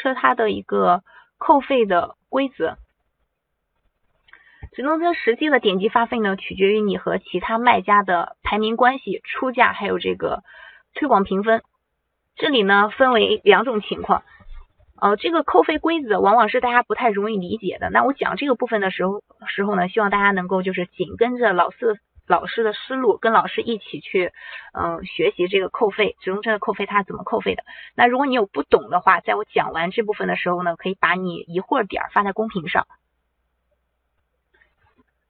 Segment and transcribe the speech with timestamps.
[0.00, 1.02] 车它的一个
[1.38, 2.78] 扣费的规则。
[4.72, 10.42] 直通车实际的点击发费呢，取决于你和其他卖家的排名关系、出价，还有这个
[10.94, 11.62] 推广评分。
[12.36, 14.22] 这里呢分为两种情况，
[15.00, 17.90] 呃，这个扣费规则往往是大家不太容易理解的。
[17.90, 21.98] 那我讲这个部分的时候时候呢，希望大家能够就是紧跟着老师
[22.30, 24.32] 老师的思路，跟老师一起去
[24.72, 27.64] 嗯学习这个扣费直通车的扣费它怎么扣费的。
[27.96, 32.86] 那如果你有不懂的话，在我讲完这部分的时候呢，可以把你疑惑点发在公屏上。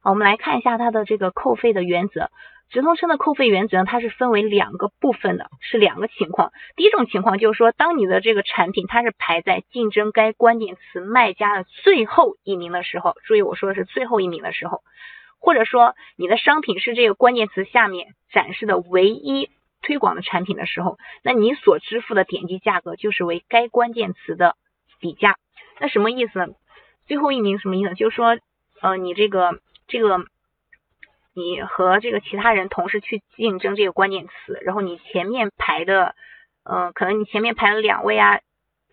[0.00, 2.30] 好，我们来看一下它的这个扣费的原则。
[2.70, 6.52] 直通车的扣费原则呢，它是分为两个部分的，是两个情况。
[6.76, 14.82] 第一种情况就是说，当你的这个产品它是排在竞争该关键词卖家的最后一名的时候，注意我说的是最后一名的时候，
[15.38, 19.50] 或者说你的商品是这个关键词下面展示的唯一
[19.82, 24.56] 推广的产品的时候，那你所支付的点击价格就是为该关键词的
[25.00, 25.36] 底价。
[25.80, 26.54] 那什么意思呢？
[27.06, 27.94] 最后一名什么意思？
[27.94, 28.38] 就是说，
[28.80, 29.60] 呃，你这个。
[29.90, 30.18] 这个
[31.32, 36.14] 你和这个其他人同时去竞争这个关键词，然后你前面排的，
[36.62, 38.40] 嗯，可能你前面排了两位啊、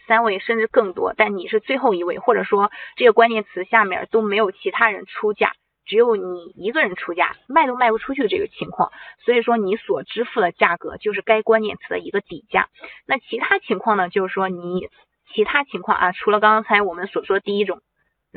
[0.08, 5.52] 三位甚至更多，但你是最后一位，或者说这个关键词下面都没有其他人出价，
[5.86, 8.92] 只有你一个人出价，卖都卖不出去的这个情况，
[9.24, 12.70] 所以说你所支付的价格就是该关键词的一个底价。
[13.06, 14.90] 那其他情况呢，就是说你
[15.34, 17.82] 其他情况啊，除了刚才我们所说第一种。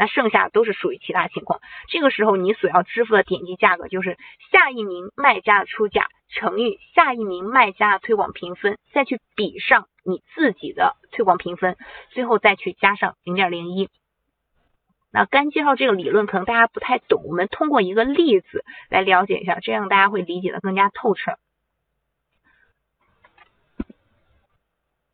[0.01, 4.17] 那剩下都是属于其他情况，这个时候你所要支付的点击价格就是
[4.53, 11.77] 下一名卖家的出价乘以下一名卖家的推广评分，再去比上你自己的推广评分，
[12.11, 13.89] 最后再去加上零点零一。
[15.11, 21.39] 那刚介绍这个理论，可能大家不太懂，我们通过一个例子来了解一下，这样大家会理解的更加透彻。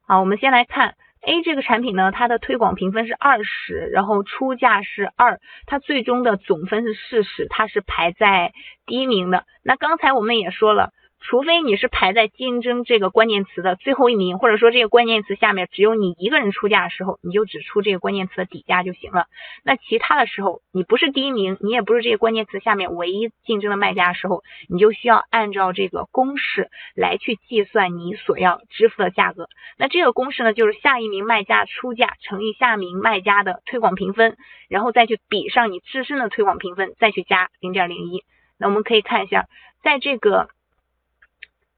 [0.06, 0.96] 好，我们先来看。
[1.26, 8.52] A 这个产品呢，它的推广评分是二十，然后出价是二，它最终的总分是四十，它是排在
[8.84, 9.46] 第一名的。
[9.62, 10.92] 那刚才我们也说了。
[11.26, 19.24] 除非你是排在竞争这个关键词的最后一名，或者说这个关键词下面只有你一个人出价的时候，你就只出这个关键词的底价就行了。
[19.64, 29.48] 那其他的时候，你不是第一名，你也不是这个关键词下面唯一竞争的卖家的时候，你就需要按照这个公式来去计算你所要支付的价格。
[29.78, 34.36] 那这个公式呢，就是下一名卖家出价乘以下一名卖家的推广评分，
[34.68, 38.24] 然后再去比上你自身的推广评分，再去加零点零一。
[38.58, 39.46] 那我们可以看一下，
[39.82, 40.50] 在这个。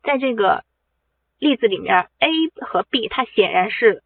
[0.07, 0.65] 在这个
[1.39, 2.29] 例子里面，A
[2.65, 4.03] 和 B 它显然是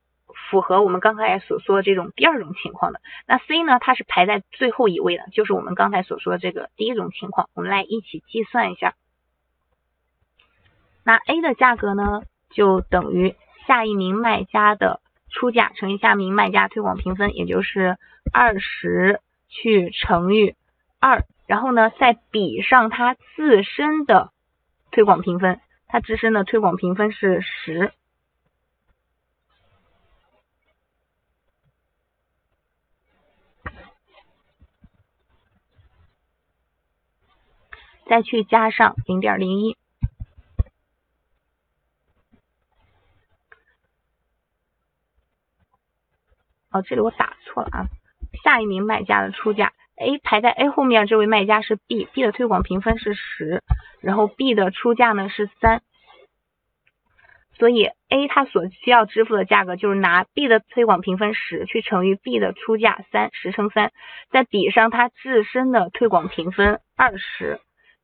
[0.50, 3.00] 符合我们刚才所说的这种第二种情况的。
[3.26, 7.48] 那 C 呢，它是排在最后一位的，就是我们刚才所说的这个第一种情况。
[7.54, 8.94] 我们来一起计算一下。
[11.04, 15.00] 那 A 的价格呢，就等于下一名卖家的
[15.30, 17.96] 出价乘以下一名卖家推广评分，也就是
[18.32, 20.54] 二十去乘以
[20.98, 24.30] 二，然后呢再比上它自身的
[24.90, 25.60] 推广评分。
[25.92, 27.92] 它自身的推广评分是十，
[38.06, 39.76] 再去加上零点零一。
[46.70, 47.86] 哦，这里我打错了啊！
[48.44, 53.62] 下一名卖家的出价，A 排在 A 后面这位卖家是 B，B 的推广评分是十。
[54.02, 55.82] 然后 B 的出价呢是三，
[57.58, 63.92] 所以 A 它所需要支付的价格就是拿 B 的推广评分十去乘以 B 的出价三，十乘三，
[64.30, 67.60] 再比上它自身的推广评分二十，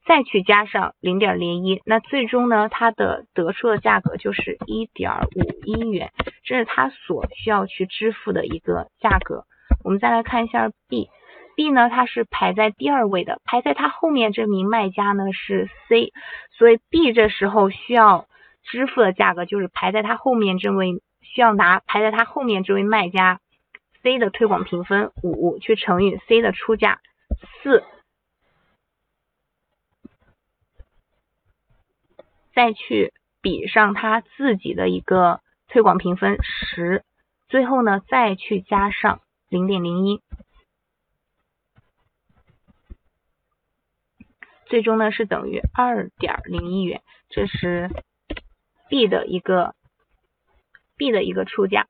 [0.07, 6.13] 再去加上零点零一，那最终呢它的得出的价格就是一点五一元，
[6.45, 9.45] 这是它所需要去支付的一个价格。
[9.83, 11.09] 我们再来看一下 B。
[11.57, 16.13] B 呢，它是排在第二位的，排在它后面这名卖家呢是 C，
[16.51, 18.29] 所以 B 这时候需要
[18.63, 23.41] 支付的价格就是排在它后面这位需要拿排在它后面这位卖家
[24.03, 27.01] C 的推广评分五去乘以 C 的出价
[27.63, 27.83] 四，
[32.55, 37.03] 再去比上他自己的一个推广评分十，
[37.49, 40.21] 最后呢再去加上零点零一。
[44.67, 47.89] 最终呢是等于二点零一元，这是
[48.89, 49.75] B 的一个
[50.97, 51.87] B 的一个出价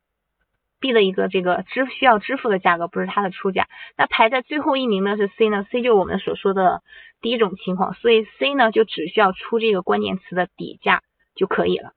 [0.80, 3.66] ，B 的一个这个支需要支付的价格，不是它的出价。
[3.96, 6.82] 那排在最后一名的是 C 呢？C 就是我们所说的
[7.20, 11.02] 第一种情况，所以 C 呢就只需要出这个关键词的底价
[11.34, 11.92] 就可以了。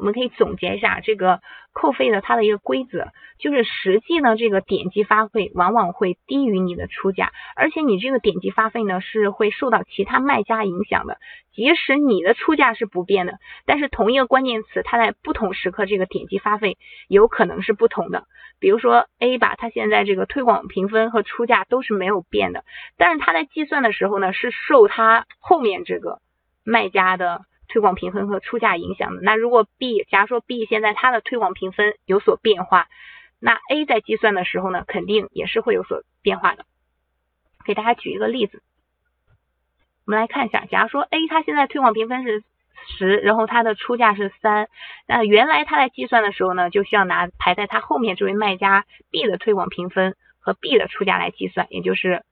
[0.00, 1.40] 我们可以总结一下这个
[1.74, 3.08] 扣费的它的一个规则，
[3.38, 11.18] 就是实际呢这个点击发费往往会低于你的出价，而且你这个点击发费呢是会受到其他卖家影响的，
[11.52, 13.34] 即使你的出价是不变的，
[13.66, 18.24] 但是同一个关键词它在不同时刻这个点击发费有可能是不同的。
[18.58, 22.64] 比如说 A 吧，它现在这个推广评分和出价都是没有变的，
[22.96, 26.20] 但是它在计算的时候呢是受它后面这个
[26.64, 27.42] 卖家的。
[27.70, 32.88] 推广评分和出价影响的，那如果 B，假如说 B 现在它的推广评分有所变化，
[33.38, 36.66] 那 A 在计算的时候呢，肯定也是会有所变化的。
[37.64, 38.60] 给大家举一个例子，
[40.04, 42.42] 我们来看一下，假如说 A 它现在推广评分是
[42.98, 44.68] 十，然后它的出价是三，
[45.06, 52.24] 那原来它在计算的时候呢，就需要拿排在它后面这位卖家 B 的推广评分和 B 的出价来计算，也就是。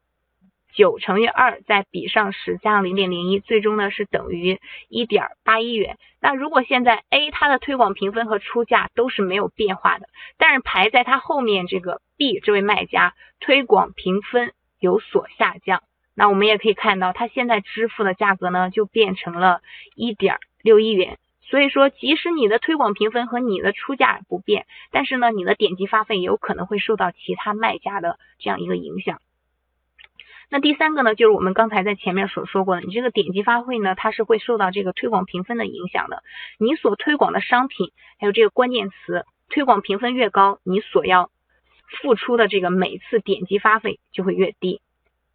[0.75, 5.97] 九乘以二再比上十加上零点零一，最终呢是等于一点八一元。
[6.21, 15.83] 那如果现在 A 它的推广评分和出价都是没有变化的，但是排在它后面这个 B 这位卖家推广评分有所下降，
[16.15, 19.61] 那我们也可以看到，它现在支付的价格呢就变成了
[19.95, 21.19] 一点六一元。
[21.41, 29.23] 所以说，即使你的推广评分和你的出价不变，但是呢，你的点击发费也有可能会受到其他卖家的这样一个影响。
[30.51, 36.23] 那第三个呢，就是我们刚才在前面所说过的，你这个点击发会呢，它是会受到这个推广评分的影响的。
[36.59, 41.31] 你所推广的商品还有这个关键词推广评分越高，你所要
[42.01, 44.81] 付出的这个每次点击发费就会越低。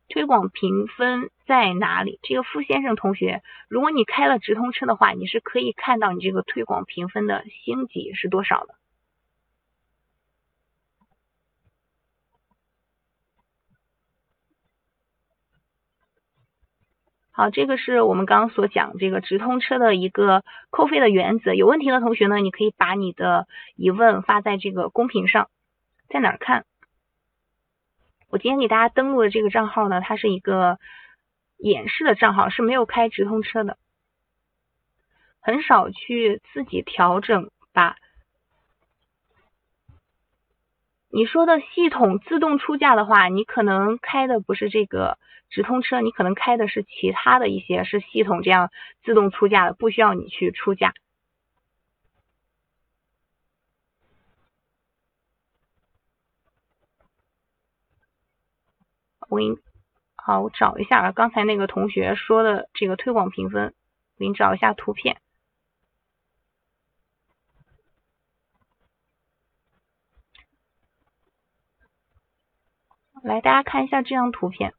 [0.10, 2.20] 推广评分在哪里？
[2.24, 8.76] 这个付先生同学，如果你开了直通车的话，你是可以看到你这个推广评分的星级是多少的。
[17.36, 21.56] 好，这个是我们刚刚所讲这个直通车的一个扣费的原则。
[21.56, 25.50] 有问题的同学呢，你可以把你的疑问发在这个公屏上。
[26.10, 26.64] 在哪儿看？
[28.30, 30.78] 我今天给大家登录的这个账号呢，它是一个
[31.58, 33.78] 演示的账号，是没有开直通车的，
[35.40, 37.96] 很少去自己调整吧。
[41.16, 45.20] 你说的系统自动出价的话，你可能开的不是这个
[45.52, 48.72] 直通车，你可能开的是其他的一些是系统这样
[49.04, 50.96] 自动出价的，不需要你去出价。
[59.30, 59.58] 我给你，
[60.16, 63.76] 好，我找一下啊，刚才那个同学说的这个推广评分，
[64.16, 65.18] 我给你找一下图片。
[73.24, 74.76] 来，大家看一下这张图片，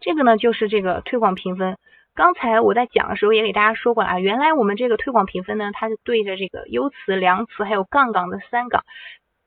[0.00, 1.78] 这个呢就是这个推广评分。
[2.14, 8.84] 刚才我在讲的时候也给大家说过了啊，原来我们这个推广评分呢，它是对着这个优词、良词还有杠杠的三杠，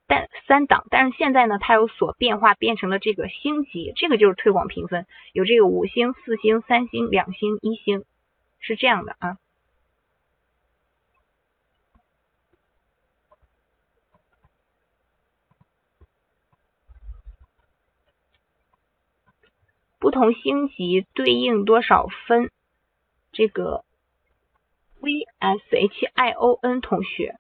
[0.07, 8.04] 但三档，但是现在呢它有所变化，变成了这个星级，这个就是推广评分，有这个五星、四星、三星、两星、一星，
[8.60, 9.38] 是这样的啊。
[20.00, 22.50] 不同星级对应多少分？
[23.31, 23.84] 这个
[25.01, 27.36] V S H I O N 同学，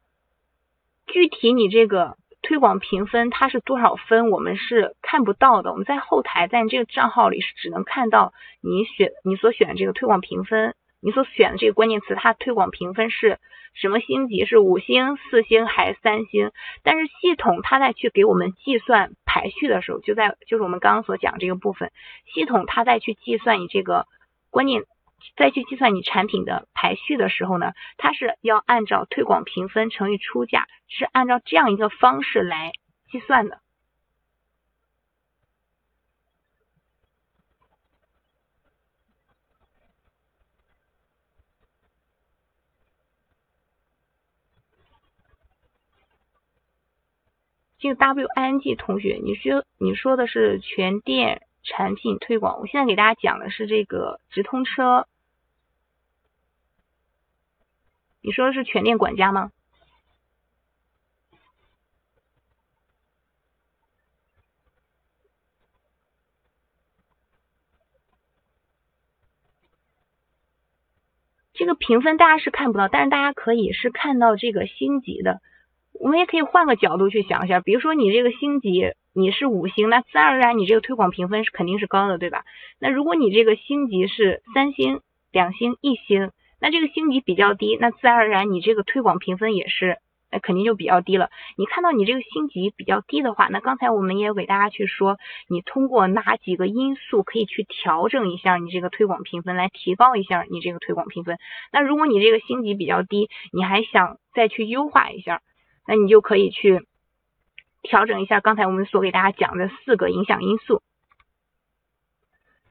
[1.07, 5.71] 具体你这个推广评分它是多少分，我们是看不到的。
[5.71, 10.75] 我们在后台，在你这个账号里是只能看到你选你所选的这个推广评分。
[11.01, 13.39] 你所选的这个关键词，它推广评分是
[13.73, 14.45] 什么星级？
[14.45, 16.51] 是五星、四星还是三星？
[16.83, 21.91] 但是系统它在去给我们计算排序的时候，就在就是我们刚刚所讲这个部分，
[22.33, 24.07] 系统它在去计算你这个
[24.49, 24.81] 关键，
[25.37, 32.71] 再去计算你产品的排序的时候呢，它是要按照推广评分乘以出价，是按照这样一个方式来
[33.11, 33.59] 计算的。
[47.79, 55.07] 这个 W I N G 同学，你说你说的是全店产品推广，我现在给大家讲的是这个直通车。
[58.21, 59.51] 你说的是全店管家吗？
[71.53, 75.41] 这个评分大家是看不到，但是大家可以是看到这个星级的。
[75.99, 82.45] 我们也可以换个角度去想一下，比如说你这个星级你是五星，那自然而然你这个推广评分是肯定是高的，对吧？
[82.79, 85.01] 那如果你这个星级是三星、
[85.31, 89.97] 两星、一星，那这个星级比较低，那自然而然你这个推广评分也是。
[90.31, 91.31] 那肯定就比较低了。
[91.57, 101.39] 你看到你这个星级比较低的话，那刚才我们也给大家去说，你通过哪几个因素可以去调整一下你这个推广评分，来提高一下你这个推广评分。
[101.71, 105.41] 那如果你这个星级比较低，你还想再去优化一下，
[105.89, 106.85] 那你就可以去
[107.81, 110.83] 调整一下刚才我们所给大家讲的四个影响因素。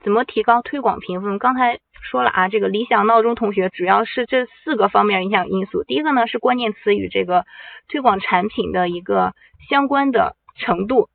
[0.05, 1.41] 怎么提高推广评分？
[1.41, 5.83] 刚才说了啊，这个理想闹钟同学主要是这四个方面影响因素。
[5.83, 7.45] 第一个呢是关键词与这个
[7.89, 9.35] 推广产品的一个
[9.69, 11.09] 相关的程度，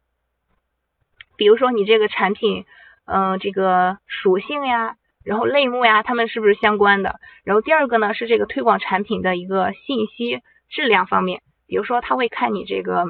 [1.38, 2.66] 比如说你这个产品，
[3.06, 7.22] 嗯，这个属性呀，然后类目呀，它们是不是相关的？
[7.46, 11.42] 然后第二个呢是这个推广产品的一个信息质量方面，
[11.74, 13.06] 比如说他会看你这个，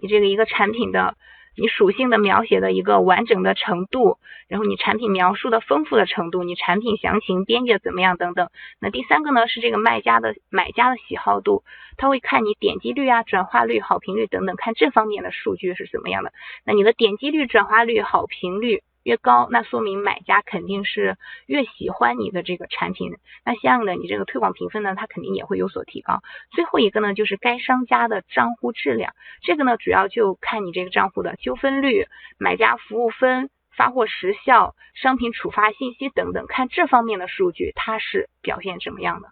[0.00, 1.14] 你这个一个产品的。
[1.56, 4.18] 你属性的描写的一个完整的程度，
[4.48, 8.50] 然后你产品描述的丰富的程度，你产品详情编辑的怎么样等等。
[8.80, 11.62] 那第三个呢是这个卖家的买家的喜好度，
[11.96, 16.32] 他会看你点击率啊、转化率、好评率等等，看这方面的数据是怎么样的。
[16.64, 18.82] 那你的点击率、转化率、好评率。
[19.04, 23.12] 越高，那说明买家肯定是越喜欢你的这个产品，
[23.44, 26.22] 那相应的你这个推广评分呢，它肯定也会有所提高。
[26.50, 32.06] 最后一个呢，就是该商家的账户质量，这个呢主要就看你这个账户的纠纷率、
[32.38, 39.28] 买家服务分、发货时效、商品处罚信息等等，看这方面的数据它是表现怎么样的。